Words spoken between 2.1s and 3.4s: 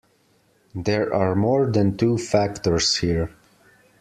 factors here.